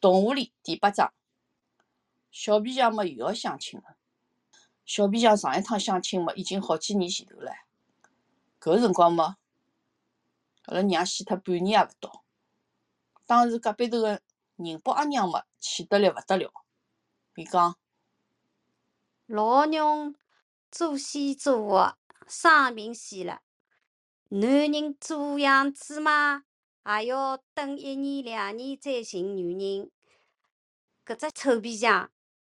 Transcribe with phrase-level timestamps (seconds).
[0.00, 1.12] 动物里第八章，
[2.30, 3.96] 小皮匠么又要相亲了。
[4.84, 7.52] 小皮匠上一趟相亲么已经好几年前头了，
[8.60, 9.38] 搿辰光么，
[10.66, 12.22] 阿拉娘死脱半年也勿到。
[13.26, 14.22] 当时隔壁头个
[14.54, 16.52] 宁波阿娘么气得来勿得了，
[17.34, 17.76] 伊讲：
[19.26, 20.14] 老娘
[20.70, 23.42] 做戏做活生病死了，
[24.28, 26.44] 男人做样子嘛，
[26.88, 29.90] 也要等一年两年再寻女人。
[31.04, 32.10] 搿只臭皮匠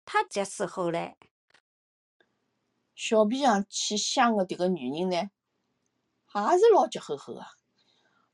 [0.05, 1.15] 太急死后唻！
[2.93, 7.43] 小皮匠去相个迭个女人呢，也是老急吼吼个。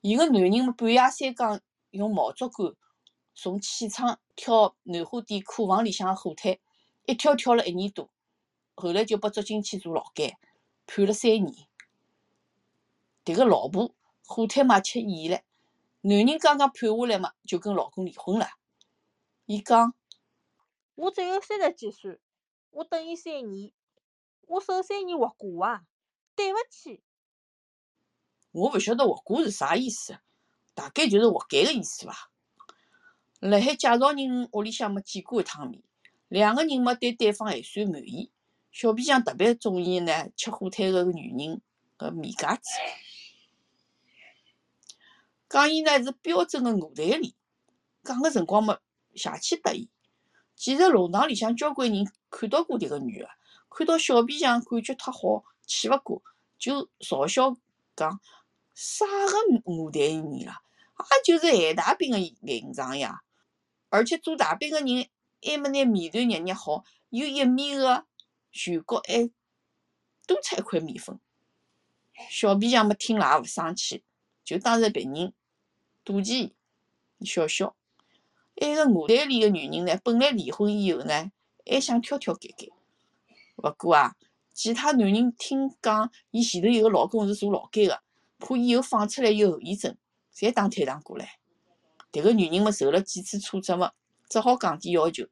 [0.01, 2.75] 伊个男人半夜三更用毛竹竿
[3.33, 6.59] 从气窗跳南花店库房里向个火腿，
[7.05, 8.09] 一跳跳了一年多，
[8.75, 10.37] 后来就被捉进去坐牢监，
[10.85, 11.67] 判了三年。
[13.23, 15.41] 迭个老婆火腿嘛吃厌了，
[16.07, 18.45] 男人刚刚判下来嘛，就跟老公离婚了。
[19.47, 19.95] 伊讲：
[20.93, 22.19] 我只有三十几岁，
[22.69, 23.71] 我等伊三年，
[24.41, 25.81] 我守三年活寡啊，
[26.35, 27.01] 对勿起。
[28.51, 30.19] 我勿晓得活寡是啥意思，
[30.75, 32.29] 大概就是活该个意思伐。
[33.39, 35.81] 辣海介绍人屋里向么见过一趟面，
[36.27, 38.31] 两个人么对对方还算满意。
[38.71, 41.61] 小皮匠特别中意呢吃火腿个女人
[41.97, 42.69] 个面架子，
[45.49, 47.33] 讲伊呢是标准个鹅蛋脸。
[48.03, 48.79] 讲个辰光么
[49.15, 49.89] 邪气得意。
[50.55, 53.29] 其实弄堂里向交关人看到过迭个女个，
[53.69, 56.21] 看到小皮匠感觉忒好，气勿过，
[56.57, 57.57] 就嘲笑
[57.95, 58.19] 讲。
[58.73, 60.61] 啥个鹅蛋面啦，
[60.97, 63.21] 也就是咸大饼个形状呀。
[63.87, 65.07] 而且做大饼个人
[65.41, 68.05] 还没拿面团捏捏好，有一面个
[68.51, 69.31] 全角还
[70.27, 71.17] 多出一块面粉。
[72.29, 74.03] 小皮匠么听了也勿生气，
[74.45, 75.33] 就当是别人
[76.05, 76.53] 妒忌
[77.17, 77.75] 伊，笑笑。
[78.61, 81.31] 埃个鹅蛋脸个女人呢，本来离婚以后呢，
[81.65, 82.69] 还想挑挑拣拣。
[83.57, 84.15] 勿过啊，
[84.53, 88.01] 其他男人听讲伊前头有个老公是坐牢监个。
[88.37, 89.97] 怕以后放出来有后遗症，
[90.33, 91.25] 侪打退堂鼓唻。
[92.11, 93.91] 迭个女人么受了几次挫折么，
[94.29, 95.25] 只好降低要求。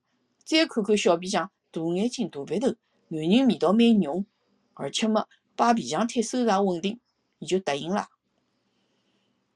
[0.44, 2.68] 再看看小皮匠，大眼睛大鼻头，
[3.10, 4.26] 男人味道蛮浓，
[4.74, 7.00] 而且么摆皮匠摊收入也稳定，
[7.40, 8.08] 伊就答应了。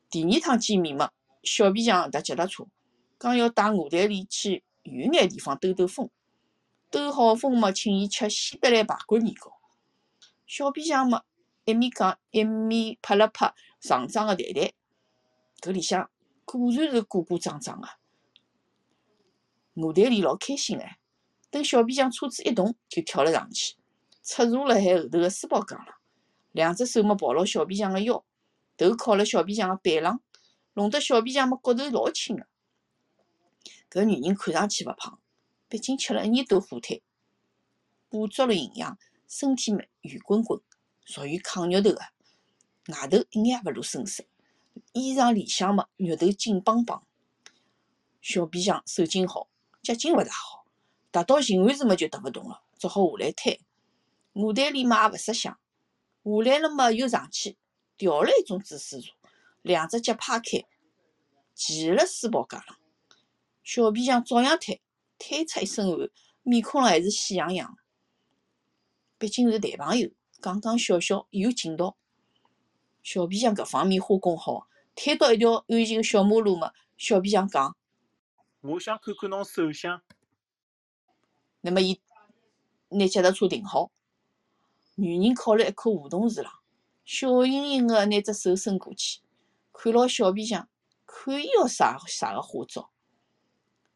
[0.09, 1.11] 第二趟见面嘛，
[1.43, 2.65] 小皮匠踏脚踏车，
[3.19, 6.09] 讲要带鹅蛋里去远眼地方兜兜风。
[6.89, 9.53] 兜好风么，请伊吃西德来排骨年糕。
[10.45, 11.23] 小皮匠么。
[11.65, 14.71] 一面讲，一面拍了拍上装个袋袋，
[15.59, 16.09] 搿里向
[16.45, 17.89] 果然是鼓鼓胀胀个。
[19.73, 20.95] 鹅蛋里老开心唻，
[21.51, 23.75] 等小皮匠车子一动，就跳了上去，
[24.21, 25.93] 侧坐辣海后头个书包杠上，
[26.53, 28.23] 两只手么抱牢小皮匠个腰，
[28.77, 30.21] 头靠辣小皮匠个背浪，
[30.73, 32.47] 弄得小皮匠么骨头老轻个。
[33.89, 35.19] 搿女人看上去勿胖，
[35.67, 37.01] 毕竟吃了一年多火腿，
[38.09, 40.61] 补足了营养，身体么圆滚滚。
[41.05, 42.01] 属于抗肉头个，
[42.89, 44.25] 外头一眼也勿露声色，
[44.91, 47.03] 衣裳里向么肉头紧邦邦。
[48.21, 49.47] 小皮匠手劲好，
[49.81, 50.65] 脚劲勿大好，
[51.11, 53.61] 踏到寻完时么就踏勿动了，只好下来推。
[54.33, 55.57] 鹅蛋里嘛也勿识相，
[56.23, 57.57] 下来了么又上去，
[57.97, 59.13] 调了一种姿势坐，
[59.61, 60.65] 两只脚趴开，
[61.53, 62.77] 骑辣书包架上。
[63.63, 64.81] 小皮匠照样推，
[65.17, 66.09] 推出一身汗，
[66.43, 67.77] 面孔上还是喜洋洋。
[69.17, 70.09] 毕竟是谈朋友。
[70.39, 71.97] 讲讲笑笑有劲道，
[73.01, 76.71] 小皮匠搿方面花功好，推到一条安静个小马路嘛。
[76.95, 77.75] 小皮匠讲
[78.61, 80.03] ：“我想看看侬手相。”
[81.61, 81.99] 那么伊
[82.89, 83.91] 拿脚踏车停好，
[84.93, 86.53] 女人靠辣一棵梧桐树浪，
[87.07, 89.21] 笑盈盈个拿只手伸过去，
[89.71, 90.67] 看牢小皮匠，
[91.05, 92.91] 看伊要啥啥个花招。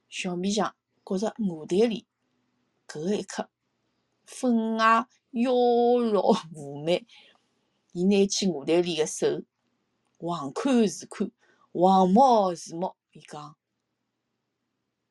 [0.07, 0.73] 小皮匠
[1.03, 2.07] 觉着鹅蛋里
[2.87, 3.49] 搿一刻
[4.25, 5.09] 粉啊！
[5.31, 7.05] 妖娆妩媚，
[7.91, 9.43] 伊拿起鹅蛋里个手，
[10.17, 11.29] 横看竖看，
[11.73, 13.57] 望摸是摸，伊讲：“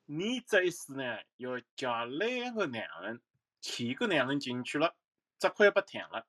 [0.06, 1.04] 你这一世呢，
[1.36, 3.20] 要嫁两个男人，
[3.60, 4.96] 前个男人进去了，
[5.38, 6.26] 这块不谈了。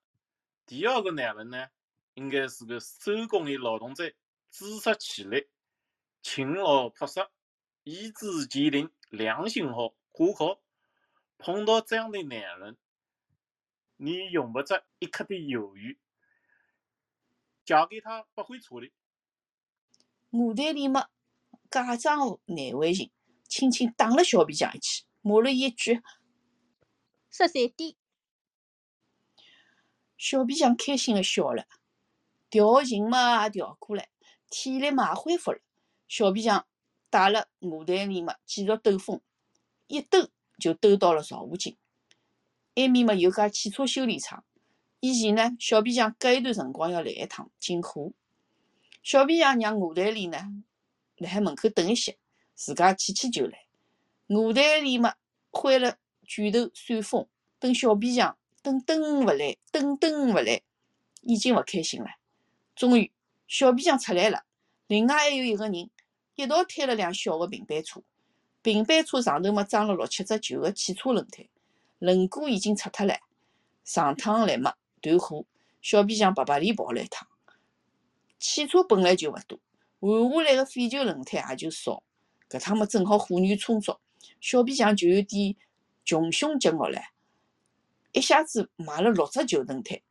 [0.71, 1.67] 第二个男人呢，
[2.13, 4.09] 应该是个手工的劳动者，
[4.49, 5.43] 知识起来，
[6.21, 7.19] 勤劳朴实，
[7.83, 10.61] 意志坚定，良心好，可靠。
[11.37, 12.77] 碰到这样的男人。”
[13.99, 15.99] 你用不着一刻的犹豫，
[17.65, 18.89] 嫁给他不会错的。
[20.29, 21.09] 鹅蛋里么
[21.69, 23.11] 假装难为情，
[23.43, 26.01] 轻轻打了小皮匠一记，骂了一句
[27.29, 27.93] ：“十三点。”
[30.21, 31.65] 小皮匠开心的笑了，
[32.51, 34.07] 调情嘛也调过来，
[34.51, 35.57] 体力嘛也恢复了。
[36.07, 36.67] 小皮匠
[37.09, 39.19] 带了马队里嘛继续兜风，
[39.87, 40.29] 一兜
[40.59, 41.75] 就兜到了赵武金。
[42.75, 44.43] 埃面嘛有家汽车修理厂，
[44.99, 48.11] 以前呢小皮匠隔一段辰光要来一趟进货。
[49.01, 50.37] 小皮匠让马队里呢
[51.17, 52.19] 辣海门口等一歇，
[52.53, 53.65] 自家去去就来。
[54.27, 55.15] 马队里嘛
[55.49, 55.97] 挥了
[56.27, 57.27] 拳头扇风，
[57.57, 60.61] 等小皮匠等等勿来，等等勿来，
[61.21, 62.07] 已经勿开心了。
[62.75, 63.11] 终于
[63.47, 64.43] 小皮匠出来了，
[64.87, 65.89] 另外还有一个人
[66.35, 68.01] 一道推了辆小个平板车，
[68.61, 71.47] 平板车上头嘛装了六七只旧个汽车轮胎。
[71.99, 73.15] 轮毂已经拆脱了，
[73.83, 75.45] 上趟来嘛断货，
[75.81, 77.27] 小皮匠白白里跑了一趟。
[78.39, 79.59] 汽车本来就勿多，
[79.99, 82.01] 换下来个废旧轮胎也就少，
[82.49, 83.97] 搿趟嘛正好货源充足，
[84.39, 85.55] 小皮匠就有点
[86.03, 87.03] 穷凶极恶唻，
[88.11, 90.01] 一下子买了六只旧轮胎，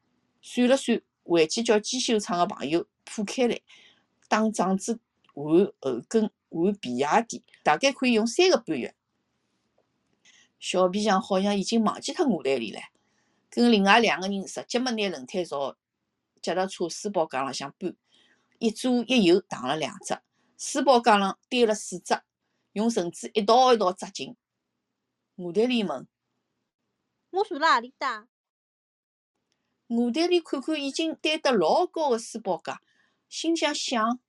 [0.40, 3.60] 算了算，回去叫机修厂个朋友铺开来，
[4.28, 5.00] 打桩子
[5.34, 5.44] 换
[5.80, 8.94] 后跟，换皮鞋底，大概可以用三个半月。
[10.58, 12.80] 小皮匠好像已经忘记脱马队里了，
[13.48, 15.76] 跟另外两个人直接么拿轮胎朝
[16.42, 17.94] 脚踏车书包架浪向搬，
[18.58, 20.18] 一左一右打了两只，
[20.58, 22.20] 书包架浪堆了四只，
[22.72, 24.36] 用绳子一道一道扎紧。
[25.34, 26.06] 马队里问
[27.30, 28.28] ：“我坐辣何里搭？”
[29.86, 32.80] 马队里看看已经堆得老高个书包架，
[33.28, 34.20] 心想想：“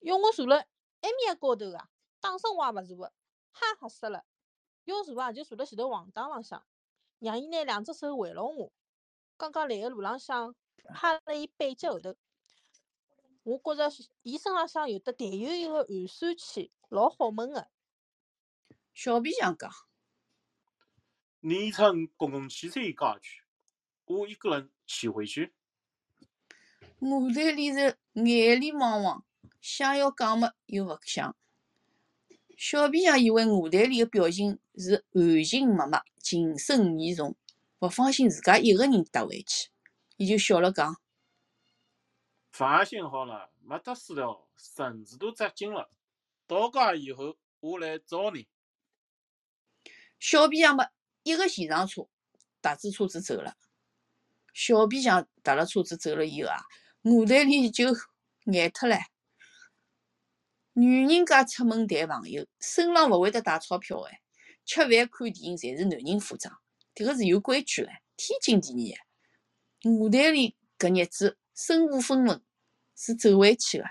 [0.00, 1.88] 要我坐辣埃面高头啊，
[2.20, 3.12] 打声我也勿坐个，
[3.52, 4.24] 吓吓死了。”
[4.84, 6.64] 要坐啊，就坐辣前头黄档浪向，
[7.18, 8.72] 让伊拿两只手围牢我。
[9.36, 10.54] 刚刚来个路浪向，
[10.94, 12.16] 趴辣伊背脊后头，
[13.42, 13.90] 我觉着
[14.22, 17.68] 伊身浪向有得淡悠悠个汗酸气，老好闻个。
[18.94, 19.70] 小皮匠讲
[21.48, 23.40] ：“你乘公共汽车家去，
[24.04, 25.54] 我一个人骑回去。”
[27.00, 29.24] 马队里是眼里汪汪，
[29.58, 31.34] 想要讲么又勿想。
[32.54, 37.34] 小皮匠以为舞台里的表情是含情脉脉、情深意重，
[37.78, 39.70] 勿放心自家一个人搭回去，
[40.18, 41.00] 伊就笑了讲
[42.52, 45.88] ：“放心好了，没得事了，绳子都扎紧了。
[46.46, 48.46] 到家以后，我来找你。”
[50.20, 50.88] 小皮匠么
[51.22, 52.08] 一个前上车，
[52.62, 53.56] 踏子车子走了。
[54.54, 56.58] 小皮匠踏了车子走了以后啊，
[57.02, 57.94] 马队里就
[58.46, 58.96] 眼脱了。
[60.72, 64.20] 女人家出门谈朋友，身浪勿会得带钞票哎。
[64.64, 66.52] 吃饭看电影侪是男人付账，
[66.94, 69.90] 迭个是有规矩个，天经地义个。
[69.90, 72.42] 马队里搿日子身无分文，
[72.94, 73.84] 是走回去个，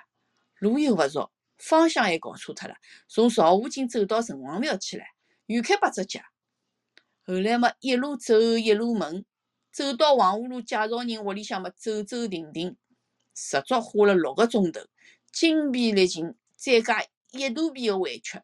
[0.59, 2.75] 路又勿熟，方向还搞错脱了。
[3.07, 5.03] 从赵武金走到城隍庙去了，
[5.47, 6.21] 远开八只脚。
[7.27, 9.25] 后来嘛，一路走一路问，
[9.71, 12.77] 走到黄河路介绍人屋里向嘛，走走停停，
[13.33, 14.79] 足足花了六个钟头，
[15.31, 16.33] 精疲力尽。
[16.55, 18.41] 再加一肚皮个委屈，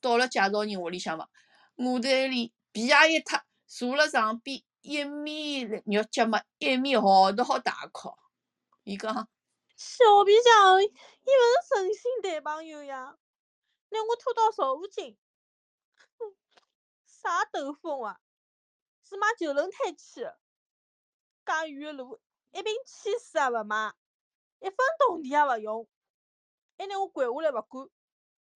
[0.00, 1.28] 到了介绍人屋里向嘛，
[1.76, 8.10] 马队里皮鞋一脱，坐辣床边，一面肉脚嘛，一面嚎啕好大哭。
[8.82, 9.28] 伊讲
[9.76, 13.16] ：“小皮匠，伊勿是诚心谈朋友呀，
[13.90, 15.16] 拿我拖到赵武金，
[17.24, 18.20] 啥兜风啊？
[19.02, 20.38] 是买旧轮胎去的，
[21.44, 22.20] 介远个路，
[22.52, 23.94] 一瓶汽水也勿买，
[24.60, 25.88] 一分铜钿也勿用。”
[26.76, 27.88] 还拿我掼下来勿管，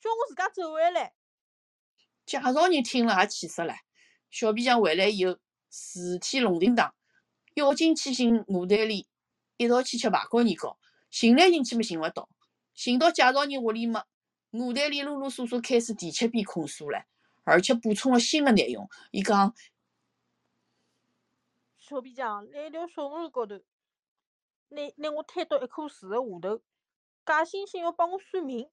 [0.00, 1.15] 叫我自家走回来。
[2.26, 3.75] 介绍人听了也气死了。
[4.31, 5.39] 小皮匠回来以后，
[5.70, 6.94] 事体龙叮当，
[7.55, 9.08] 要紧去寻马队里，
[9.56, 10.79] 一道去吃排骨年糕。
[11.10, 12.29] 寻来寻去嘛寻勿到，
[12.75, 14.05] 寻到介绍人屋里嘛，
[14.51, 17.05] 马队里啰啰嗦嗦开始第七遍控诉了，
[17.48, 18.88] 而且补充了新的内容。
[19.10, 19.55] 伊讲：
[21.78, 23.60] 小皮匠辣一条小路高头，
[24.69, 26.62] 拿拿我推到一棵树的下头。
[27.24, 28.70] 假惺惺要帮我算命，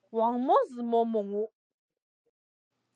[0.00, 1.52] 黄毛是毛摸我。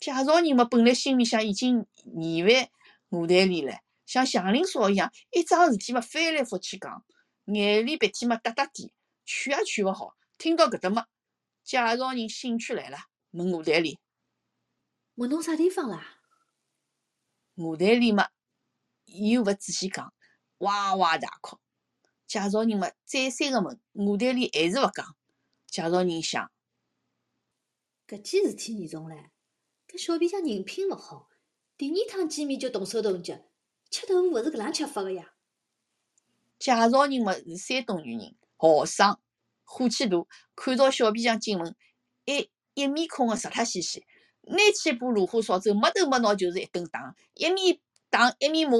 [0.00, 2.70] 介绍人嘛，本来心里向已经厌烦
[3.08, 7.04] 马队里了，像祥林嫂一样，一桩事体嘛翻来覆去讲，
[7.46, 8.92] 眼里鼻涕嘛哒哒滴，
[9.24, 10.16] 劝也劝勿好。
[10.36, 11.06] 听到搿搭嘛，
[11.64, 12.98] 介绍人兴趣来了，
[13.30, 13.98] 问马队里
[15.18, 16.20] ：“问侬啥地方啦？”
[17.56, 18.28] 舞台里嘛，
[19.06, 20.14] 又勿仔细讲，
[20.58, 21.58] 哇哇大哭。
[22.28, 25.16] 介绍人嘛，再三个问，舞台里还是勿讲。
[25.66, 26.52] 介绍人想，
[28.06, 29.30] 搿件事体严重唻，
[29.88, 31.28] 搿小皮匠人品勿好，
[31.76, 33.40] 第二趟见面就动手动脚，
[33.90, 35.34] 吃豆腐勿是搿能吃法个呀。
[36.60, 39.20] 介绍人嘛是山东女人，豪爽，
[39.64, 40.16] 火气大，
[40.54, 41.74] 看到小皮匠进门，
[42.24, 44.06] 还一面孔个实脱兮兮，
[44.48, 47.78] 拿起一把芦花扫帚，没头没脑就是一顿打，一面
[48.10, 48.78] 打一面骂，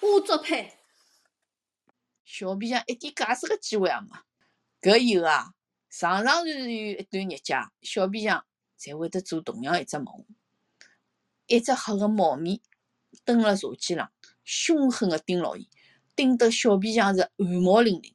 [0.00, 0.74] 我作配。
[2.24, 4.08] 小皮匠一点解释个机会也没。
[4.80, 5.54] 搿以后啊，
[5.88, 8.44] 常常是有一段日脚，小皮匠
[8.78, 10.26] 侪会得做同样一只梦。
[11.46, 12.60] 一只黑个猫咪
[13.24, 14.12] 蹲辣茶几上，
[14.44, 15.70] 凶狠个盯牢伊，
[16.14, 18.12] 盯得小皮匠是汗毛淋漓。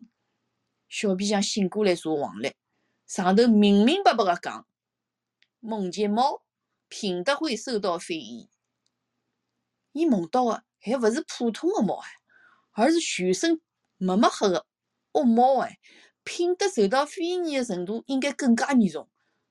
[0.88, 2.54] 小皮匠醒过来查黄历，
[3.08, 4.68] 上头明明白白个讲，
[5.60, 6.43] 梦见猫
[6.96, 8.52] 品德会受到非议。
[9.94, 12.08] 伊梦到个还勿是普通个猫哎，
[12.74, 13.60] 而是全身
[13.98, 14.68] 墨墨黑个
[15.14, 15.80] 恶猫哎，
[16.24, 19.10] 品德受到非议个程度应该更加严重。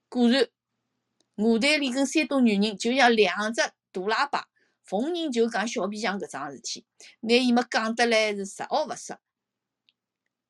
[0.08, 0.48] 果然。
[1.36, 4.48] 舞台里跟山东女人就像两只大喇叭，
[4.84, 6.84] 逢人就讲小皮匠搿桩事体，
[7.20, 9.16] 拿伊么讲得来是十恶勿赦。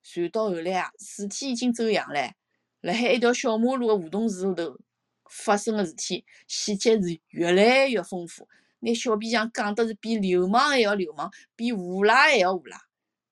[0.02, 2.32] 传到后来啊，事体已经走样唻，
[2.80, 4.76] 辣海一条小马路个梧桐树头
[5.32, 8.46] 发生个事体，细节是越来越丰富，
[8.80, 12.78] 拿小皮匠讲得是比流氓还要流氓，比无赖还要无赖。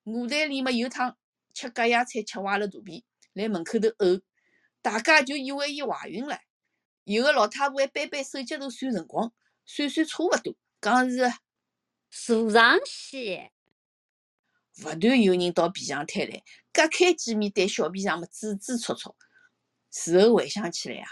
[0.05, 1.15] 舞台里么有趟
[1.53, 4.21] 吃隔夜菜吃坏了肚皮，辣门口头呕，
[4.81, 6.39] 大家就以为伊怀孕了。
[7.03, 9.31] 有个老太婆还掰掰手指头算辰光，
[9.63, 11.31] 算算差勿多，讲是
[12.09, 13.51] 坐上去。
[14.83, 16.41] 勿断有人到皮匠摊来，
[16.73, 19.15] 隔开几米对小皮匠么指指戳戳。
[19.91, 21.07] 事后回想起来啊，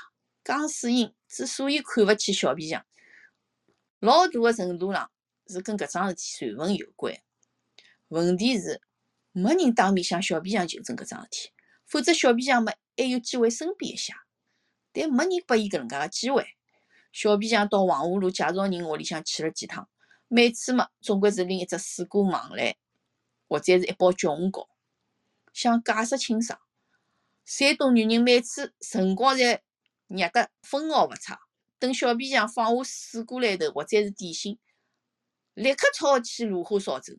[0.49, 2.83] 江水英之所以看勿起小皮匠，
[3.99, 5.11] 老大个程度上
[5.45, 7.13] 是跟搿桩事体传闻有关。
[8.07, 8.81] 问题是
[9.31, 11.51] 没人当面向小皮匠求证搿桩事体，
[11.85, 14.25] 否则小皮匠么还有机会申辩一下。
[14.91, 16.47] 但没人拨伊搿能介个机会。
[17.13, 19.87] 小皮匠到黄河路介绍人屋里向去了几趟，
[20.27, 22.75] 每次嘛，总归是拎一只水果芒来，
[23.47, 24.67] 或者是一包叫红糕，
[25.53, 26.59] 想解释清爽。
[27.45, 29.59] 山东女人每次辰光侪
[30.09, 31.39] 捏得分毫勿差，
[31.77, 34.59] 等小皮匠放下水果来头或者是点心，
[35.53, 37.13] 立刻抄起炉火扫走。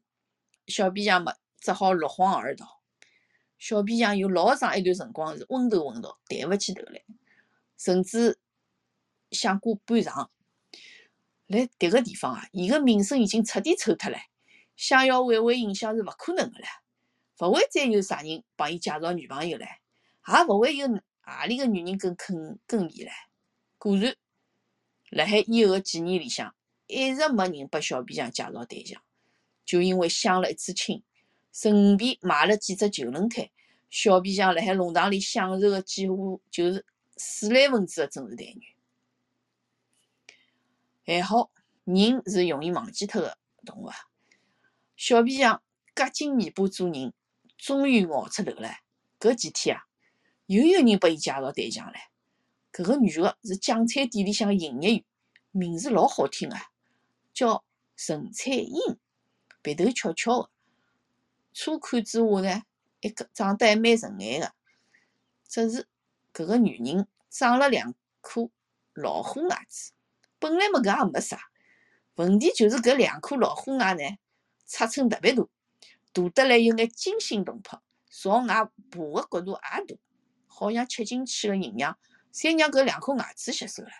[0.66, 2.80] 小皮匠嘛，只好落荒而逃。
[3.59, 7.02] 小皮匠有老长一段辰光是昏头昏脑，抬勿起头来。
[7.76, 8.38] 甚至
[9.30, 10.30] 想过搬场，
[11.47, 14.18] 辣迭个地方啊，伊个名声已经彻底臭脱了，
[14.76, 16.66] 想要挽回形象是勿可能个了，
[17.40, 20.88] 勿会再有啥人帮伊介绍女朋友唻，也勿会有
[21.30, 23.10] 何里个女人更肯更伊唻。
[23.78, 24.14] 果然，
[25.10, 26.54] 辣海以后个几年里向，
[26.87, 29.02] 一直没人拨小皮匠介绍对象，
[29.64, 31.02] 就因为相了一次亲，
[31.52, 33.50] 顺便买了几只旧轮胎，
[33.88, 36.84] 小皮匠辣海弄堂里享受个几乎就是。
[37.22, 38.62] 四来分子的真实待遇，
[41.04, 41.50] 还好
[41.84, 43.94] 人是容易忘记脱个动物啊。
[44.96, 45.62] 小皮匠
[45.94, 47.12] 夹紧尾巴做人，
[47.58, 48.70] 终于熬出头了。
[49.18, 49.84] 搿几天啊，
[50.57, 51.95] 又有人拨伊介绍对象唻。
[52.73, 55.04] 搿个女个是酱菜店里向营业员，
[55.52, 56.71] 名字老好听啊，
[57.33, 57.64] 叫
[57.97, 58.99] 陈彩英，
[59.62, 60.50] 鼻头翘翘个，
[61.52, 62.62] 初看之下呢，
[63.00, 64.52] 一个长得还蛮顺眼个，
[65.49, 65.87] 只是。
[66.33, 68.49] 搿个女人长了两颗
[68.95, 69.90] 老虎牙齿，
[70.38, 71.40] 本来么搿也没啥，
[72.14, 74.02] 问题就是搿两颗老虎牙呢，
[74.64, 75.42] 尺寸特别大，
[76.12, 80.00] 大得来有眼惊心动魄，朝外爬个角度也大，
[80.60, 81.98] 好像吃进去个营养，
[82.32, 83.90] 侪让搿两颗牙齿吸收了。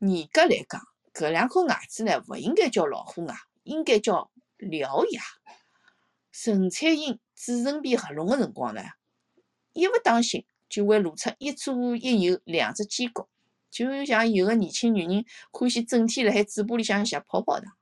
[0.00, 0.80] 严格来讲，
[1.14, 5.22] 搿两颗牙齿呢，勿应该叫老虎牙，应该叫獠牙。
[6.30, 8.82] 陈彩英嘴唇边合拢个辰光呢，
[9.72, 10.44] 一勿当心。
[10.68, 13.26] 就会露出一左一右两只尖角，
[13.70, 17.72] 就像有个年轻女人欢喜整天辣海嘴巴里向吸泡泡糖，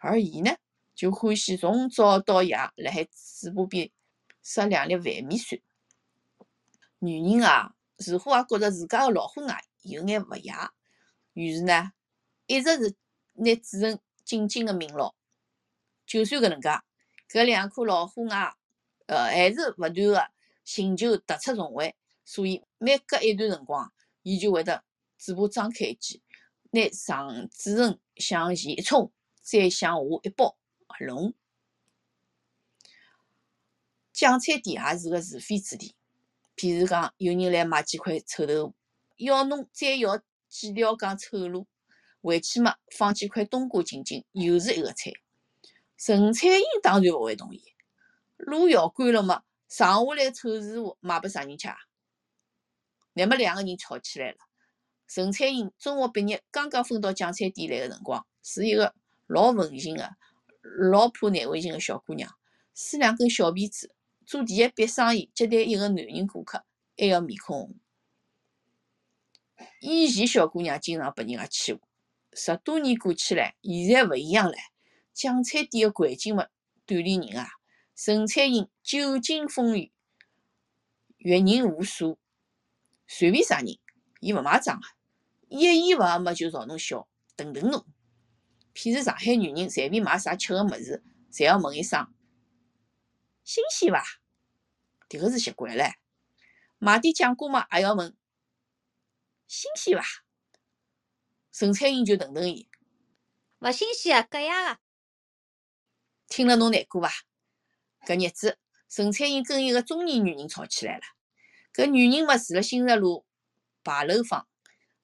[0.00, 0.54] 而伊呢，
[0.94, 3.90] 就欢喜从早到夜辣海嘴巴边
[4.42, 5.58] 塞两粒饭米酸。
[6.98, 10.72] 女人啊，似乎也觉着自家个老虎牙有眼勿雅，
[11.32, 11.92] 于是呢，
[12.46, 12.96] 一直是
[13.34, 15.14] 拿嘴唇紧紧个抿牢。
[16.06, 16.70] 就算搿能介，
[17.28, 18.56] 搿两颗老虎牙，
[19.06, 20.36] 呃，还是勿断个。
[20.66, 24.82] 寻求突出重围，所以每隔一段辰光，伊就会得
[25.16, 26.24] 嘴巴张开一记，
[26.72, 29.12] 拿上嘴唇向前一冲，
[29.42, 31.34] 再向下一包合拢。
[34.12, 35.94] 酱菜店也是个是非之地，
[36.56, 38.74] 譬如讲，有人来买几块臭豆腐，
[39.16, 41.66] 要侬再要几条讲臭螺，
[42.22, 45.12] 回去嘛放几块冬瓜进进，又是一个菜。
[45.98, 47.62] 陈彩英当然勿会同意，
[48.36, 49.42] 螺要干了嘛。
[49.68, 51.76] 剩下来臭豆腐卖拨啥人吃啊？
[53.14, 54.38] 乃末两个人吵起来了。
[55.08, 58.94] 陈彩英中学毕业，刚刚分到酱菜店来个辰光，是一个
[59.26, 60.10] 老文静个、
[60.90, 62.32] 老怕难为情个小姑娘，
[62.74, 63.92] 梳两根小辫子，
[64.26, 66.64] 做第一笔生意接待一个男人顾客，
[66.98, 67.76] 还要面孔红。
[69.80, 71.80] 以前小姑娘经常被人家欺负，
[72.32, 74.56] 十多年过去了，现在勿一样了。
[75.14, 76.48] 酱菜店个环境嘛，
[76.86, 77.48] 锻炼人啊。
[77.94, 79.92] 陈彩英久经风雨，
[81.18, 82.18] 阅人无数，
[83.06, 83.78] 随便啥人，
[84.20, 84.86] 伊勿买账个，
[85.48, 87.86] 一言勿合么就朝侬笑，瞪瞪侬。
[88.74, 91.02] 譬如上海女人随便买啥吃个物事，
[91.32, 92.12] 侪要问一声
[93.46, 94.04] 新鲜伐？
[95.08, 95.94] 迭个是习惯唻。
[96.78, 98.16] 买点酱瓜嘛，也要问
[99.46, 100.04] 新鲜伐？
[101.52, 102.68] 陈彩英就瞪瞪伊，
[103.60, 104.80] 勿新鲜啊，隔夜个。
[106.26, 107.08] 听了侬难过伐？
[108.04, 111.02] 搿日子，陈彩英跟一个中年女人吵起来了。
[111.72, 113.24] 搿女人嘛住辣新石路
[113.84, 114.48] 牌楼坊，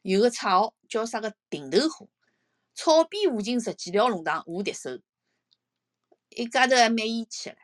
[0.02, 2.08] 有个绰号叫啥个顶头花。
[2.74, 5.00] 草边附近十几条弄堂无敌手，
[6.30, 7.61] 一家头还蛮义气个唻。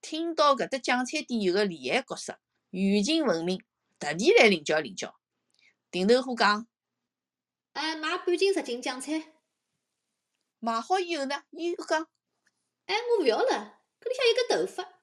[0.00, 2.38] 听到搿搭酱菜店有个厉害角色，
[2.70, 3.62] 远近闻名，
[3.98, 5.18] 特地来领教领教。
[5.90, 6.66] 顶头货讲，
[7.72, 9.32] 哎，买半斤十斤酱菜。
[10.58, 12.08] 买好以后呢，伊又讲，
[12.86, 15.00] 哎，我勿要了，搿里向有个头发。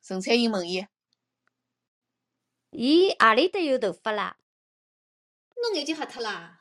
[0.00, 0.86] 陈彩英问伊，
[2.70, 4.38] 伊何里搭有头发啦？
[5.56, 6.60] 侬眼睛瞎脱啦？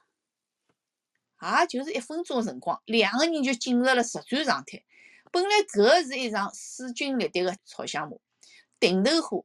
[1.42, 4.86] 也就是一分钟个辰光，两个人就进入了实战状态。
[5.34, 8.16] 本来搿是一场势均力敌个吵相骂，
[8.80, 9.44] 定头花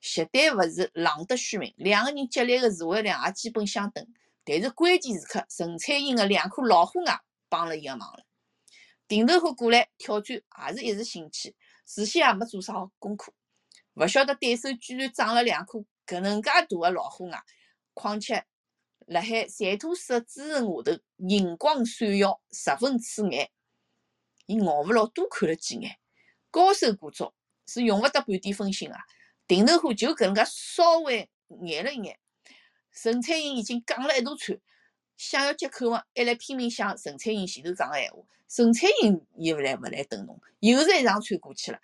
[0.00, 4.04] 绝对勿是浪得虚名，两个人激烈个词汇量也基本相等。
[4.44, 8.24] 但是关键时刻，陈彩英个两颗老虎牙帮了伊个忙了。
[9.06, 11.54] 定头花过来挑战，也是一时兴起，
[11.86, 13.32] 事先也没做啥功课，
[13.94, 17.44] 勿晓得对手居然长了两颗搿能介大个老虎牙，
[17.94, 18.44] 况且
[19.06, 23.52] 辣海馋吐水个滋润下头，银光闪耀，十分刺眼。
[24.46, 25.98] 伊熬勿牢多看了几眼，
[26.50, 27.32] 高手过招
[27.66, 28.96] 是用勿得半点分心个。
[29.46, 31.28] 定头花就搿能介稍微
[31.62, 32.18] 眼了一眼，
[32.92, 34.58] 陈彩英已经讲了一大串，
[35.16, 38.18] 想要接口嘛，还来拼命想陈彩英前头讲个闲话。
[38.48, 41.80] 陈彩英伊勿来勿来等侬，又是一长串过去了。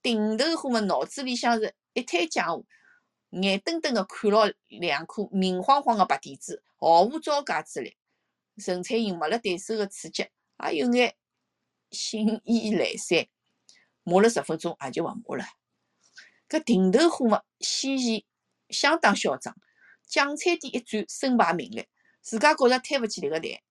[0.00, 2.66] 定头花嘛，脑子里向是一滩浆糊，
[3.30, 7.96] 眼瞪瞪个看牢两颗明晃晃个白点子，毫无招架之力。
[8.58, 10.26] 陈彩英没了对手个刺激，
[10.70, 11.14] 也有眼
[11.92, 13.28] 心意阑珊，
[14.02, 15.44] 骂了十分钟也就勿骂了。
[16.48, 18.24] 搿定头花嘛，先前
[18.68, 19.56] 相当嚣张，
[20.06, 21.88] 酱菜店一转，身败名裂，
[22.20, 23.62] 自家觉着摊勿起迭个台，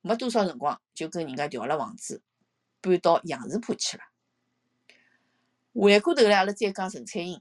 [0.00, 2.22] 没多少辰光就跟人家调了房子，
[2.80, 4.04] 搬到杨树浦去了。
[5.72, 7.40] 回过头来，阿拉再讲陈彩英，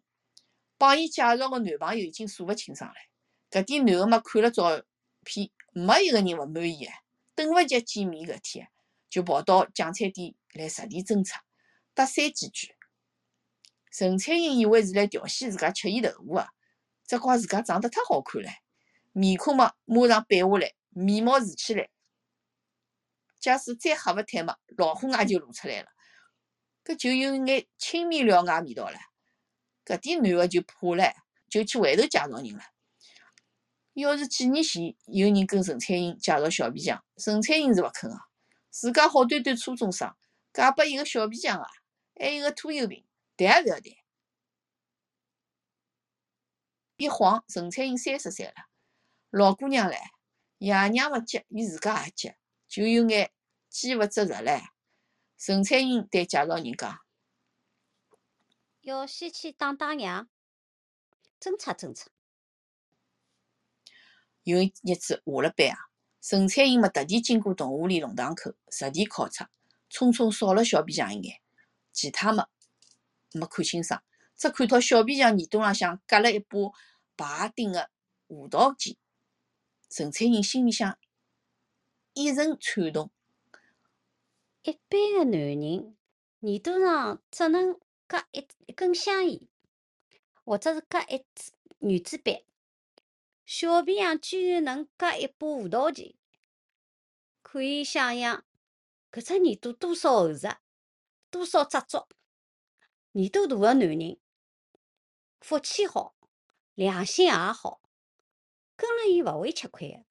[0.77, 2.95] 帮伊介绍个男朋友已经数勿清爽了。
[3.49, 4.83] 搿点男个嘛，看了照
[5.23, 6.91] 片，没一个人勿满意个，
[7.35, 8.69] 等勿及见面搿天，
[9.09, 11.43] 就跑到酱菜店来实地侦查，
[11.93, 12.75] 搭讪几句。
[13.91, 16.47] 陈彩英以为是来调戏自家吃伊豆腐个，
[17.07, 18.49] 只怪自家长得太好看了，
[19.11, 21.89] 面孔嘛马上板下来，面貌竖起来。
[23.39, 25.87] 假使再吓勿退嘛，老虎牙就露出来了，
[26.83, 28.99] 搿就有眼青面獠牙味道了。
[29.85, 31.13] 搿点男个就怕唻，
[31.49, 32.61] 就去回头介绍人了。
[33.93, 38.15] 要是几年前有人跟陈彩英介绍小皮匠，陈彩英是勿肯个，
[38.79, 40.15] 自家好端端初中生，
[40.53, 41.67] 嫁拨一个小皮匠啊，
[42.17, 43.05] 还有个拖油瓶。
[43.35, 43.83] 谈也勿要谈，
[46.95, 48.53] 一晃陈彩英三十岁了，
[49.31, 49.99] 老姑娘唻，
[50.59, 52.33] 爷娘勿急，伊自家也急，
[52.69, 53.33] 就有眼
[53.67, 54.63] 饥勿择食唻。
[55.37, 56.99] 陈彩英对介绍人讲
[58.79, 60.29] ：“要先去打打烊，
[61.37, 62.09] 侦查侦查。”
[64.43, 65.77] 有一日子下了班啊，
[66.21, 69.49] 陈彩英嘛特地经过动物园龙塘口，实地考察，
[69.89, 71.41] 匆匆扫了小皮匠一眼，
[71.93, 72.47] 其他么？
[73.31, 74.03] 没看清爽，
[74.35, 76.67] 只看到小皮匠耳朵浪向夹了一把
[77.15, 77.89] 排顶的
[78.27, 78.97] 胡桃剑。
[79.89, 80.97] 陈彩英心里向
[82.13, 83.11] 一阵颤动。
[84.63, 85.95] 一般个男人
[86.41, 89.41] 耳朵上只能夹一一根香烟，
[90.43, 92.43] 或者是夹一支圆珠笔。
[93.51, 96.13] 小皮匠居然能夹一把胡桃剑，
[97.41, 98.45] 可以想象
[99.11, 100.57] 搿只耳朵多少厚实，
[101.31, 101.97] 多少扎足。
[103.13, 104.19] 耳朵大个男人，
[105.41, 106.15] 福气好，
[106.75, 107.81] 良心也好，
[108.75, 110.05] 跟了伊勿会吃亏的。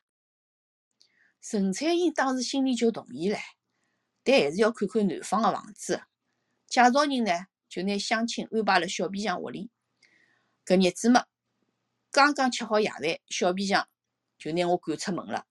[1.40, 3.38] 陈彩英当时心里就同意了，
[4.24, 6.02] 但还是要看看男方个房子。
[6.66, 9.70] 介绍人呢，就拿相亲安排了小皮匠屋里。
[10.66, 11.26] 搿日子嘛，
[12.10, 13.88] 刚刚吃好夜饭，小皮匠
[14.38, 15.46] 就拿我赶出门了。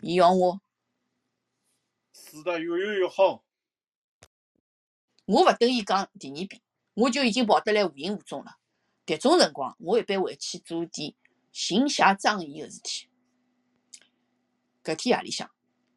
[0.00, 0.60] 伊要我
[2.12, 3.42] 住得越远越好。
[5.24, 6.62] 我勿等伊讲第二遍。
[6.94, 8.56] 我就已经跑得来无影无踪了。
[9.04, 11.14] 迭种辰光，我一般回去做点
[11.52, 13.08] 行侠仗义个事体。
[14.82, 15.50] 搿天夜里向，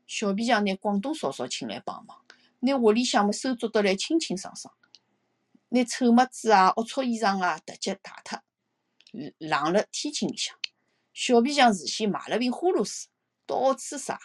[0.06, 2.26] 小皮匠拿广东嫂嫂请来帮忙，
[2.60, 4.76] 拿屋里向么收拾得来清清爽爽，
[5.70, 8.42] 拿臭袜子啊、龌龊衣裳啊，突击汏脱，
[9.12, 10.58] 冷辣天井里向。
[11.14, 13.10] 小皮匠事先买了瓶花露水，
[13.46, 14.20] 到处洒。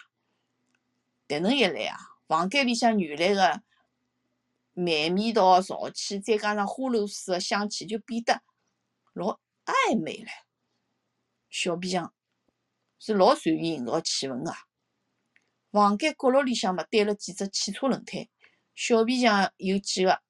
[1.27, 3.63] 迭能一来啊，房间里向原来个
[4.73, 8.41] 霉味道、潮气，再加上花露水个香气，就变得
[9.13, 10.27] 老暧昧唻。
[11.49, 12.13] 小皮匠
[12.99, 14.53] 是老善于营造气氛个。
[15.71, 18.29] 房间角落里向嘛，堆了几只汽车轮胎。
[18.75, 20.21] 小皮匠有几个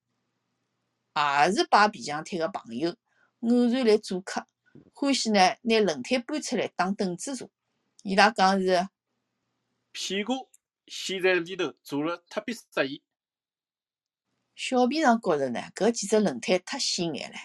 [1.14, 2.96] 也是摆皮匠摊个朋友，
[3.48, 4.48] 偶然来做客，
[4.94, 7.50] 欢喜呢拿轮胎搬出来当凳子坐。
[8.04, 8.88] 伊拉讲是
[9.92, 10.50] 屁股
[10.88, 13.04] 先在里头坐了特别适意。
[14.56, 17.38] 小皮上觉着呢，搿几只轮胎太显眼了，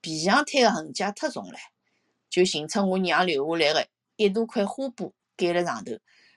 [0.00, 1.58] 皮匠摊个痕迹也太重了，
[2.28, 5.92] 就寻出我娘留下来个一大块花布盖辣上头。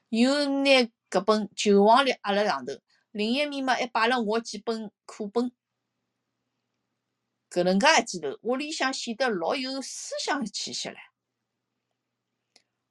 [0.09, 2.73] 又拿搿本旧黄历压辣上头，
[3.11, 5.51] 另一面嘛还摆了我几本课本。
[7.53, 10.95] 搿能介一记头，屋里向显得老有思想气息唻。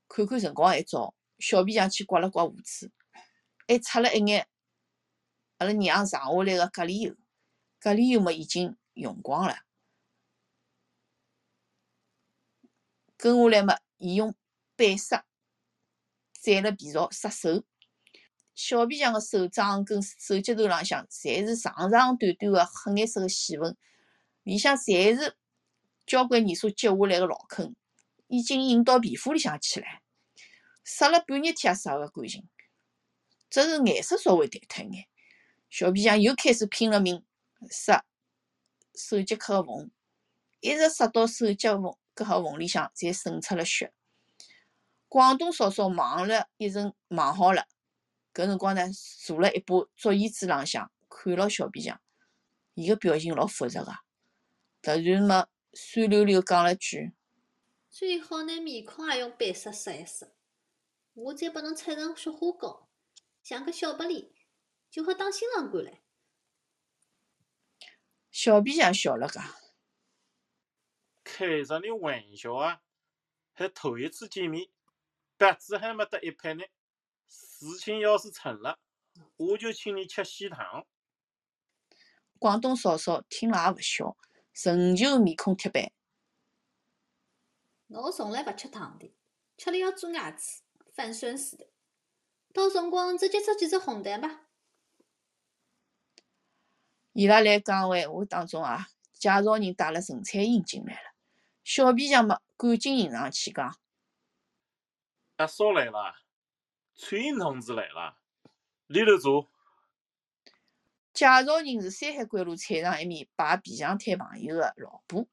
[0.07, 2.93] 看看辰光还早，小皮匠去刮了刮胡子，
[3.67, 4.47] 还擦了一眼
[5.59, 7.17] 阿拉娘剩下来个隔离油。
[7.81, 9.57] 隔离油嘛已经用光了，
[13.17, 14.33] 跟下来嘛，伊用
[14.77, 15.25] 板刷。
[16.41, 17.65] 蘸了皮皂杀手，
[18.55, 23.77] 小皮匠个手掌跟手指头浪向侪是长长短短个黑颜色个细纹，
[24.43, 25.37] 里向侪是
[26.07, 27.75] 交关年数积下来个老坑，
[28.27, 29.87] 已经印到皮肤里向去了。
[30.85, 32.49] 杀了半日天也杀勿干净，
[33.49, 35.09] 只是颜色稍微淡脱一眼。
[35.71, 37.25] 小皮匠又开始拼了命
[37.71, 38.05] 杀
[38.95, 39.91] 手脚壳个缝，
[40.61, 43.93] 一直杀到手脚缝搿盒缝里向侪渗出了血。
[45.09, 47.69] 广东嫂嫂忙了一阵，忙好了，
[48.35, 48.83] 搿辰光呢，
[49.25, 52.01] 坐了一把竹椅子浪向，看牢小皮匠，
[52.75, 53.93] 伊个表情老复杂个，
[54.83, 57.13] 突然么酸溜溜讲了句
[57.89, 60.35] ：“最好拿面孔也用白色塞一塞，
[61.15, 62.89] 我再拨侬擦成雪花膏，
[63.45, 64.29] 像个小白脸，
[64.91, 66.01] 就好当新郎官唻。”
[68.33, 69.43] 小皮匠笑了讲
[71.23, 72.83] ：“开啥的玩笑啊？
[73.53, 74.69] 还头一次见面。”
[75.39, 76.65] 八字还没得一拍呢，
[77.29, 78.79] 事情要是成了，
[79.37, 80.87] 我就请你吃喜糖。
[82.39, 84.17] 广东嫂嫂听了也勿笑，
[84.53, 85.93] 仍旧面孔铁板。
[87.89, 89.15] 我从来勿吃糖的，
[89.57, 90.63] 吃了要蛀牙齿，
[90.95, 91.69] 反酸死的。
[92.53, 94.47] 到辰光直接吃几只红蛋吧。
[97.13, 101.13] 伊拉来讲闲话当中啊，介绍人带了陈彩英进来了。
[101.63, 103.79] 小皮匠嘛，赶紧迎上去讲。
[105.37, 106.17] 阿嫂来了，
[106.95, 108.17] 翠英同志来了，
[108.87, 109.52] 里头坐。
[111.13, 115.27] 介绍人是山海关路菜场一面摆皮匠摊朋友的老婆，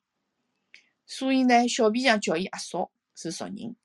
[1.06, 3.76] 所以呢，小皮匠叫伊阿嫂是熟人。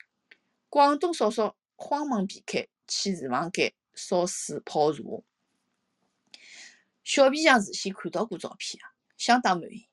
[0.68, 5.00] 广东嫂嫂慌忙避开，去厨房间烧水泡茶。
[7.04, 9.88] 小皮匠事先看到过照片啊，相当满意。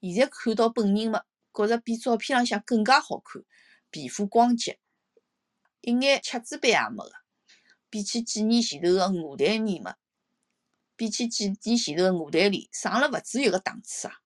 [0.00, 3.42] 现在看到本人嘛，觉着比照片浪向更加好看，
[3.90, 4.78] 皮肤光洁。
[5.82, 7.12] 一眼赤字斑也没个，
[7.90, 9.96] 比起几年前头个鹅蛋脸嘛，
[11.02, 14.20] 比起几年前头个鹅蛋里，上了勿止一个档次啊！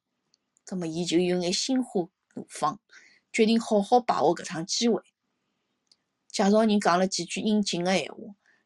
[0.66, 2.78] 葛末伊就有眼心花怒放，
[3.32, 5.00] 决定好好把握搿趟机会。
[6.28, 8.18] 介绍人讲了几句应景的闲话，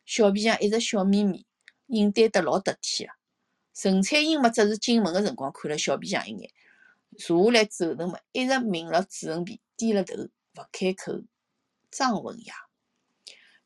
[0.04, 1.46] 小皮匠一直笑眯眯，
[1.86, 3.12] 应对得老得体个。
[3.74, 6.50] 陈彩英嘛，只是进门个辰光看了小皮匠一眼，
[7.16, 11.22] 坐下来之后头嘛，一直抿了嘴唇皮，低了头，勿开口。
[11.92, 12.56] 张文雅。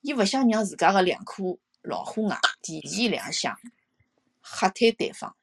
[0.03, 3.59] 伊勿想让自家个两颗老虎牙提前亮相，
[4.45, 5.37] 吓退对方。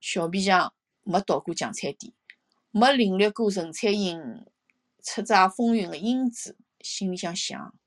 [0.00, 2.14] 小皮匠没到过酱菜店，
[2.70, 4.46] 没领略过陈彩英
[5.02, 7.78] 叱咤风云的英姿，心里向想：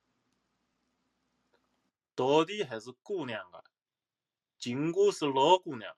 [2.14, 3.64] 到底还是姑娘啊，
[4.58, 5.96] 尽管是老姑娘，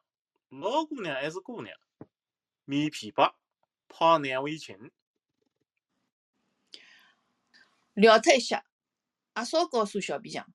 [0.49, 1.77] 老姑娘还是姑娘，
[2.65, 3.37] 面皮薄，
[3.89, 4.91] 怕难为情。
[7.95, 8.65] 聊脱一下。
[9.35, 10.53] 阿嫂告诉小皮匠：“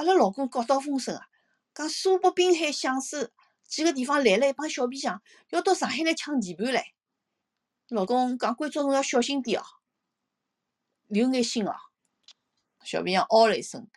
[0.00, 1.28] 阿拉老公搞到风声啊，
[1.74, 3.30] 讲苏北滨海响水
[3.68, 6.94] 几个地方来了一帮小皮匠，要到上海来抢地盘来。
[7.88, 9.64] 老公讲，关照侬要小心点哦，
[11.06, 11.74] 留眼心哦。”
[12.82, 13.90] 小皮匠哦了一声，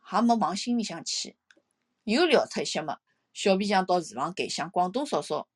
[0.00, 1.36] 还没往心里向去。
[2.04, 2.96] 又聊脱一些么，
[3.34, 5.46] 小皮匠到厨房间向广东嫂嫂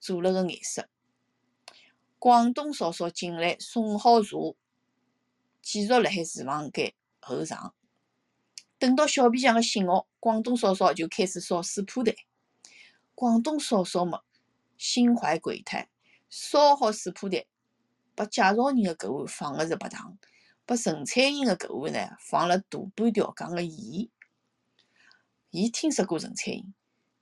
[0.00, 0.88] 做了个眼色。
[2.18, 4.30] 广东嫂嫂进来送好茶。
[5.62, 7.76] 继续辣海厨房间候场，
[8.78, 12.14] 等到小皮匠个信号，广东嫂嫂就开始烧水铺台。
[13.14, 14.20] 广东嫂嫂嘛，
[14.76, 15.88] 心怀鬼胎，
[16.30, 17.46] 烧好水铺台，
[18.14, 20.16] 拨介绍人个搿碗放个是白糖，
[20.64, 24.08] 拨陈彩英个搿碗呢放了大半条羹个盐。
[25.50, 26.72] 伊听说过陈彩英，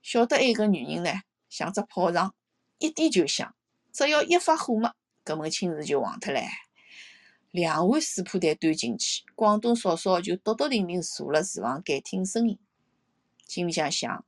[0.03, 1.11] 晓得埃个女人呢
[1.49, 2.35] 像只炮仗，
[2.77, 3.55] 一点就响，
[3.93, 4.93] 只要一发火嘛，
[5.25, 6.47] 搿门亲事就黄脱唻。
[7.57, 12.59] 两碗水铺蛋端进去，广东嫂嫂就笃笃定定坐辣厨房间听声音，
[13.47, 14.27] 心里向想：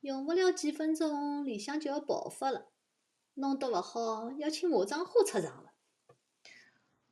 [0.00, 2.66] 用勿了几分钟，里向就要爆发了，
[3.34, 5.74] 弄得勿好要请马掌花出场了。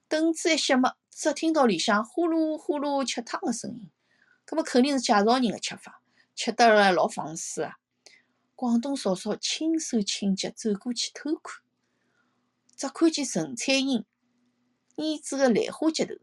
[0.08, 3.92] 等子一熄灭，只听到里向呼噜呼噜吃汤个声音。
[4.44, 6.02] 搿么肯定是介绍人个吃法，
[6.34, 7.76] 吃得来老放肆啊！
[8.56, 11.62] 广东嫂嫂轻手轻脚走过去偷看，
[12.76, 14.04] 只看见陈彩英
[14.96, 16.14] 捏住个兰花骨头，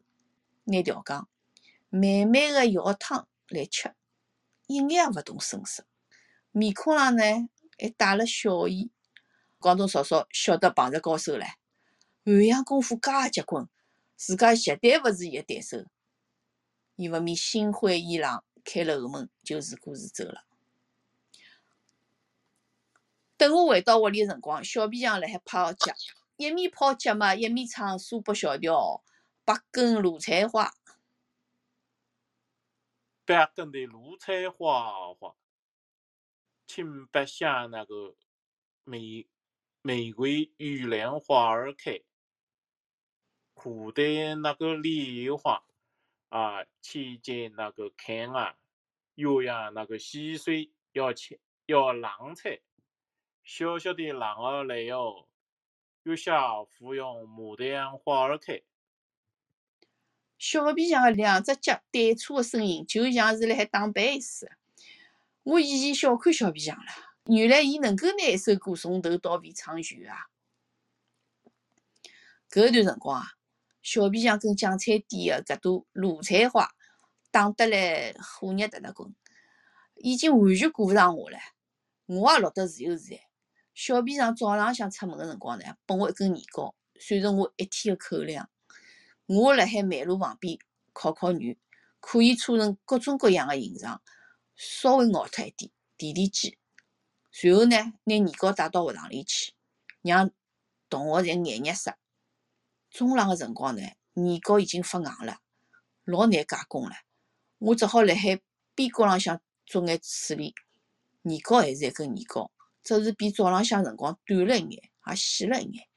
[0.64, 1.28] 拿调羹，
[1.90, 3.94] 慢慢个舀汤来吃，
[4.68, 5.86] 一眼也勿动声色，
[6.52, 7.24] 面孔浪呢
[7.78, 8.92] 还带了笑意。
[9.60, 11.46] 广东嫂嫂晓得碰着高手唻，
[12.26, 13.68] 汉阳功夫介结棍，
[14.16, 15.86] 自家绝对勿是伊个对手。
[16.96, 20.46] 伊勿免心灰意冷，开了后门就自顾自走了。
[23.38, 25.94] 等我回到屋里个辰光，小皮匠辣海泡脚，
[26.42, 29.04] 一面泡脚嘛，一面唱苏北小调：
[29.46, 30.74] 八根芦菜花，
[33.24, 35.36] 八根的芦菜花花，
[36.66, 38.16] 青白像那个
[38.84, 39.28] 玫
[39.84, 42.02] 玫瑰玉兰花儿开，
[43.54, 45.64] 古代那个梨花。
[46.30, 48.58] 啊，期间那个看啊，
[49.16, 52.62] 鸳鸯那个溪水要切要浪菜，
[53.44, 55.28] 小小的浪儿来哟，
[56.04, 58.62] 月下芙蓉牡丹花儿开。
[60.40, 64.52] 小皮匠个两只脚对搓个声音，就像是辣海打板似的。
[65.44, 66.92] 我以前小看小皮匠了，
[67.26, 70.26] 原来伊能够拿一首歌从头到尾唱全啊！
[72.50, 73.34] 搿段辰光啊。
[73.84, 76.72] 小皮匠跟酱菜店个搿朵鲁菜花
[77.30, 79.16] 打得来火热得得滚，
[79.96, 81.38] 已经完全顾勿上我了。
[82.08, 83.22] 我也落得自由自在。
[83.84, 88.48] 小皮匠早浪向出门个辰光呢，拨我一根年糕，算是我一天个口粮。
[89.26, 90.60] 我辣海煤炉旁边
[90.94, 91.58] 烤烤鱼，
[92.00, 94.00] 可以搓成各种各样个形状，
[94.56, 96.60] 稍微熬脱一点，提提鸡。
[97.32, 99.54] 随后呢，拿年糕带到学堂里去，
[100.04, 100.30] 让
[100.88, 101.92] 同学侪眼热死。
[102.92, 103.82] 中浪个辰光呢，
[104.14, 105.40] 年糕已经发硬了，
[106.04, 106.98] 老难加工了。
[107.58, 108.40] 我只好辣海
[108.76, 110.54] 边角浪向做眼处理。
[111.24, 112.52] 年糕还是一根年糕，
[112.84, 115.88] 只是比早浪向辰光短了一眼，也细了一眼。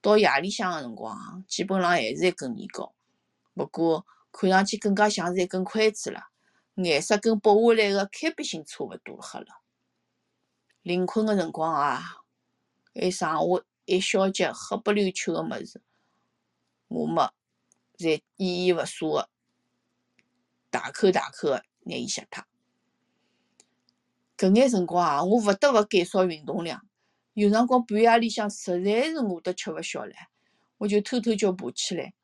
[0.00, 2.94] 到夜里向个辰光，基本上还是一根年糕，
[3.54, 6.28] 不过看上去更加像是一根筷子了，
[6.74, 9.62] 颜色跟剥下来个开闭性差勿多黑了。
[10.82, 12.18] 临困个辰光啊，
[12.94, 13.38] 还剩下
[13.84, 15.82] 一小截黑不溜秋个物事。
[16.86, 17.32] 我么，
[17.96, 19.28] 侪依依勿舍个，
[20.70, 22.44] 大口大口个拿伊吸脱。
[24.36, 26.86] 搿眼辰光啊，我勿得勿减少运动量。
[27.34, 30.12] 有辰光半夜里向实在是饿得吃勿消了，
[30.78, 32.14] 我就偷偷叫爬起来，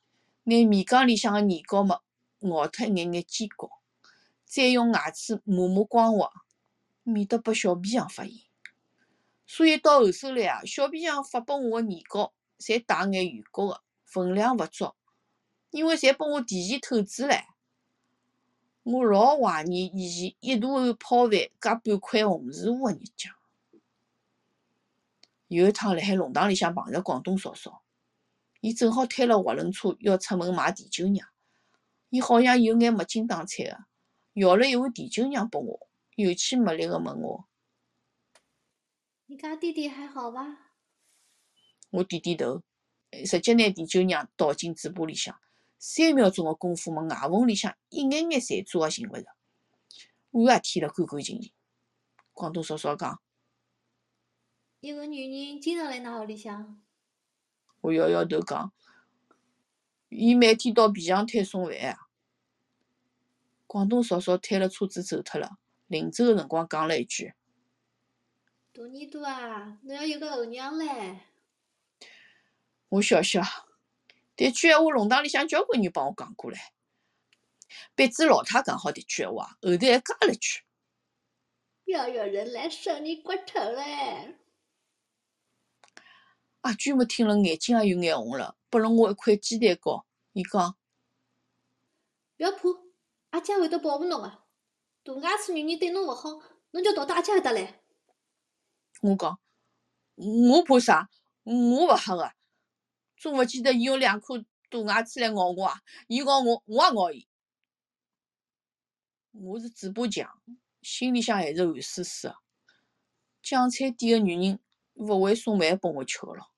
[0.44, 2.02] 拿面缸里向个年糕么
[2.40, 3.70] 咬脱一眼眼尖角，
[4.44, 6.30] 再用牙齿抹抹光滑，
[7.02, 8.32] 免得拨小皮匠发现。
[9.46, 13.80] 所以到后首来啊，小皮匠发拨我个年糕，侪带眼圆角个。
[14.04, 14.92] 分量勿足，
[15.70, 17.34] 因为侪拨我提前透支了。
[18.82, 23.30] 我老怀念以前一大碗泡饭加半块红薯糊个日脚。
[25.46, 27.82] 有一趟辣海弄堂里向碰着广东嫂嫂，
[28.60, 31.28] 伊正好推了滑轮车要出门买甜酒酿，
[32.08, 33.84] 伊好像有眼没精打采个，
[34.32, 37.44] 舀了一碗甜酒酿拨我，有气没力个问我
[39.26, 40.72] ：“你家弟弟还好伐？”
[41.90, 42.62] 我点点头。
[43.26, 45.38] 直接拿甜酒酿倒进嘴巴里向，
[45.84, 49.24] 三秒钟的功夫么，牙缝里向一眼眼残渣也寻勿着，
[50.30, 51.52] 碗也舔了干干净净。
[52.32, 53.20] 广东嫂嫂讲
[54.78, 56.80] ：“一个女人经常来㑚屋里向。”
[57.82, 58.72] 我摇摇头讲
[60.08, 62.06] ：“伊每天到皮匠摊送饭啊。”
[63.66, 67.34] 广东嫂嫂推了车子走脱了，临走的辰光讲了一句
[68.72, 71.18] ：“大耳朵啊，侬要有个后娘唻。”
[72.90, 73.42] 我笑笑，
[74.36, 76.58] 迭句闲话弄堂里向交关人帮我讲过唻。
[77.94, 80.62] 别子老太讲好迭句闲话，后头还加了句
[81.86, 84.36] ：“要有人来收你骨头唻。”
[86.62, 90.06] 阿娟么听了眼睛也有眼红了，拨了我一块鸡蛋糕。
[90.32, 90.76] 伊讲
[92.38, 92.68] ：“勿要怕，
[93.30, 94.42] 阿姐会得保护侬个。
[95.04, 96.40] 大牙齿女人对侬勿好，
[96.70, 97.82] 侬就逃到阿姐搿搭来。”
[99.02, 99.40] 我讲
[100.14, 101.10] ：“我怕啥？
[101.42, 102.32] 我勿吓个。
[103.22, 105.80] 总勿记得伊用两颗大牙齿来咬我啊！
[106.08, 107.28] 伊咬我，我也咬伊。
[109.30, 110.42] 我是嘴巴强，
[110.82, 112.34] 心里向还是寒丝丝个。
[113.40, 114.58] 酱菜店个女人
[114.94, 116.50] 勿会送饭拨我吃个咯。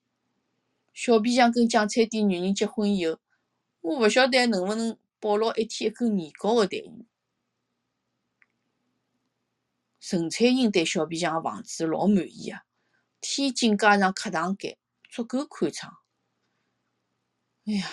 [0.94, 3.20] 小皮匠跟酱菜店女人结婚以后，
[3.82, 7.04] 我勿晓得还能勿能保牢一天一根年糕个待遇。
[10.00, 12.62] 陈彩英对小皮匠个房子老满意个，
[13.20, 14.78] 天井加上客堂间，
[15.10, 15.98] 足够宽敞。
[17.66, 17.88] 哎呀，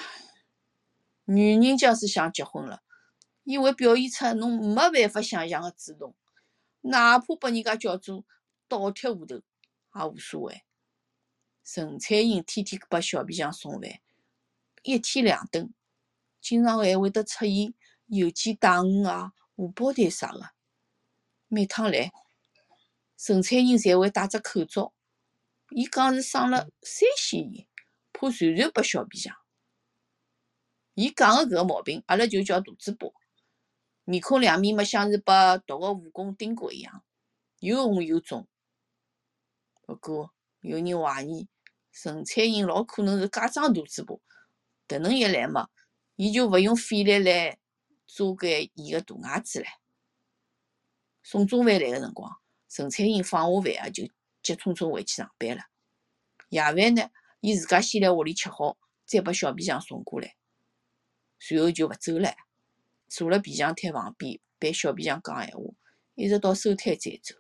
[1.24, 2.84] 女人假使想结婚了，
[3.46, 6.14] 伊会表现出侬没办法想象个主动，
[6.82, 8.26] 哪怕拨人家叫做
[8.68, 10.64] 倒贴糊头也无所谓。
[11.64, 14.02] 陈彩英天天拨小皮匠送饭，
[14.84, 15.74] 一天两顿，
[16.42, 17.74] 经常还会得出现
[18.08, 20.50] 油煎带鱼啊、荷包蛋啥个。
[21.48, 22.12] 每趟来，
[23.16, 24.92] 陈彩英侪会戴只口罩，
[25.70, 27.66] 伊讲是生了腮腺炎，
[28.12, 29.34] 怕传染拨小皮匠。
[30.94, 33.08] 伊讲个搿个毛病，阿拉就叫大嘴巴，
[34.04, 35.34] 面孔两面嘛，像是被
[35.66, 37.04] 毒个蜈蚣叮过一样，
[37.60, 38.48] 又红又肿。
[39.86, 41.48] 不过有人怀疑
[41.92, 44.16] 陈彩英老可能是假装大嘴巴，
[44.88, 45.70] 迭能一来嘛，
[46.16, 47.58] 伊就勿用费力来
[48.06, 49.68] 遮盖伊个大牙齿唻。
[51.24, 54.04] 送中饭来个辰光，陈彩英放下饭啊，就
[54.44, 55.64] 急匆匆回去上班了。
[56.50, 60.36] 夜饭呢，伊自家先来屋里吃好，再拨小皮匠送过来。
[61.44, 62.36] 随后就勿走了，
[63.08, 65.64] 坐辣皮匠摊旁边陪小皮匠讲闲话，
[66.14, 67.36] 一直到收摊再走。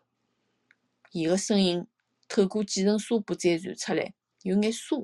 [1.11, 1.87] 伊个声音
[2.27, 4.95] 透过几层纱布再传出来，有眼沙，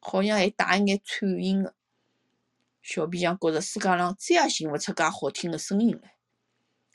[0.00, 1.74] 好像还带一眼颤音个。
[2.80, 6.08] 小皮匠觉着世界上再也寻勿出介好听个声音了。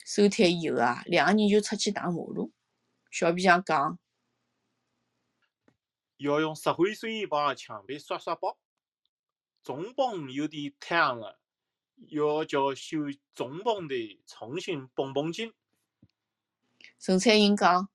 [0.04, 2.52] 收摊以后啊，两个人就出去打马路。
[3.12, 3.96] 小皮匠讲，
[6.16, 8.58] 要用石灰水把墙壁刷刷爆。
[9.62, 11.38] 中泵有点烫了，
[12.08, 12.98] 要叫修
[13.32, 15.54] 中泵的重新泵泵筋。
[16.98, 17.88] 陈彩英讲：“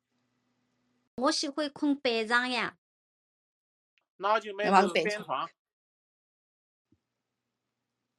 [1.16, 2.78] 我喜欢困板床呀。”
[4.18, 5.50] 那就买个板床。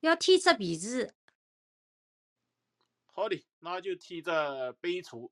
[0.00, 1.14] 要添只被子。
[3.06, 4.30] 好的，那就添只
[4.80, 5.30] 被橱。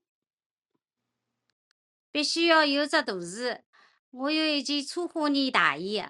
[2.11, 3.63] 必须要有只大树。
[4.09, 6.03] 我有一件粗花呢大衣，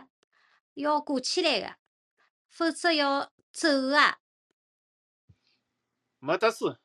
[0.76, 1.78] 要挂起来的。
[2.58, 4.20] 否则要走啊！
[6.18, 6.80] 没得事，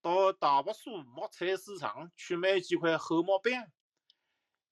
[0.00, 3.72] 到大柏树木材市场去买几块厚木板，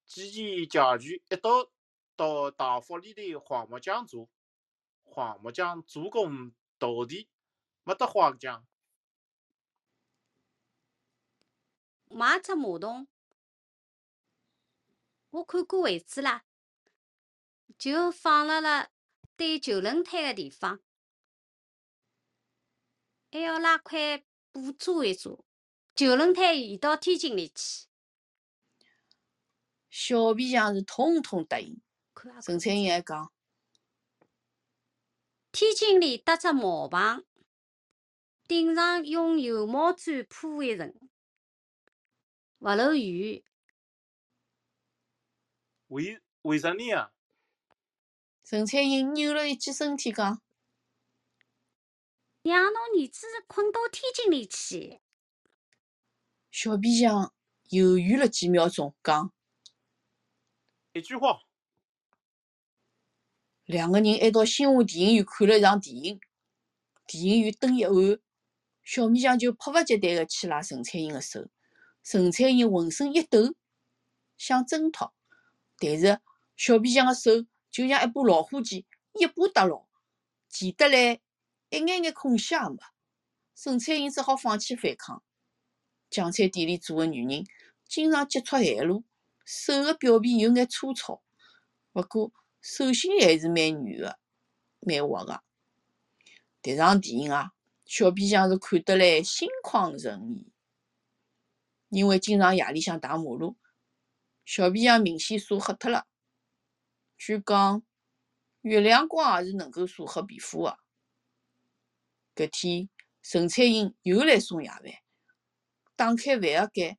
[0.05, 1.73] 几件家具，一道
[2.15, 4.31] 到大福里的黄木匠做。
[5.03, 7.29] 黄木匠做工到底，
[7.83, 8.65] 没得花匠。
[12.09, 13.09] 买只马桶，
[15.31, 16.45] 我看过位置啦，
[17.77, 18.93] 就放辣辣。
[19.37, 20.81] 对旧轮胎的地方，
[23.31, 25.44] 还要拉块布遮一遮。
[25.94, 27.87] 旧轮胎移到天井里去。
[29.90, 31.81] 小皮匠是通通答应。
[32.42, 33.33] 陈彩英还讲，
[35.53, 37.25] 天井里搭只茅棚，
[38.49, 40.92] 顶上用油毛毡铺一层，
[42.59, 43.44] 勿漏雨。
[45.88, 47.12] 为为啥呢啊？
[48.49, 50.41] 陈彩英扭了一记身体，讲
[52.43, 55.01] ：“让侬儿子困到天井里去。”
[56.53, 57.35] 小皮匠
[57.71, 59.33] 犹豫了几秒钟，讲
[60.95, 61.41] ：“一句话。”
[63.67, 66.21] 两个人还到新华电影院看了一场电影。
[67.09, 67.93] 电影院灯一暗，
[68.85, 71.49] 小皮匠就迫不及待地去拉陈彩英的手。
[72.05, 73.57] 陈彩英浑身一抖，
[74.39, 75.13] 想挣脱，
[75.79, 76.21] 但是
[76.55, 77.45] 小皮匠的手。
[77.77, 79.87] 就像一把老虎钳，一把搭牢，
[80.49, 81.21] 钳得来
[81.69, 82.79] 一眼眼空隙也没。
[83.55, 85.23] 沈彩英只好放弃反抗。
[86.09, 87.45] 酱菜店里做的女人
[87.87, 89.05] 经常接触寒露，
[89.45, 91.22] 手的表皮有眼粗糙，
[91.93, 94.18] 不过手心还是蛮软的，
[94.81, 95.43] 蛮滑的。
[96.62, 97.53] 迭场电影啊，
[97.85, 100.51] 小皮匠是看得来心旷神怡。
[101.91, 103.55] 因为经常夜里向打马路，
[104.47, 106.07] 小皮匠明显晒黑脱了。
[107.19, 107.83] 据讲，
[108.61, 110.79] 月亮光也是能够晒黑皮肤的。
[112.35, 112.91] 搿天，
[113.23, 114.83] 陈彩英又来送夜饭，
[115.97, 116.99] 打开饭盒盖，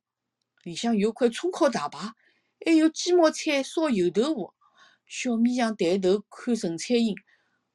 [0.64, 2.12] 里向有块葱烤大排，
[2.66, 4.54] 还有鸡毛菜烧油豆腐。
[5.06, 7.14] 小米匠抬头看陈彩英，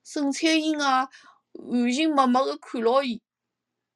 [0.03, 1.07] 陈彩英啊，
[1.53, 3.23] 含情脉脉地看牢伊。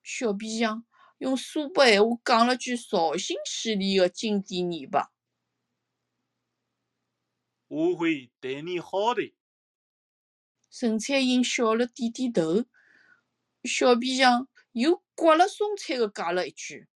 [0.02, 0.86] 小皮匠
[1.18, 5.10] 用苏北闲话讲了句绍兴戏里的经典念白。
[7.68, 9.34] 我会对你好的。
[10.70, 12.66] 陈彩英笑了点点头，
[13.64, 16.88] 小皮匠又刮了送菜的加了一句：“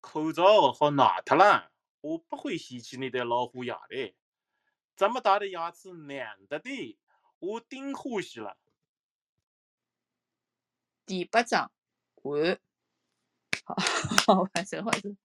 [0.00, 4.14] 口罩好拿脱了，我不会嫌弃你的老虎牙的。
[4.96, 6.98] 这么大的牙齿难得的，
[7.38, 8.56] 我顶欢喜了。”
[11.06, 11.72] 第八章
[12.22, 12.60] 完。
[13.64, 13.76] 好，
[14.26, 15.16] 好，完成，完成。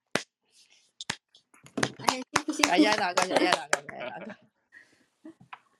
[2.05, 2.75] 哎，辛苦辛苦。
[2.75, 4.37] 谢谢大家，谢谢大家，谢谢大家。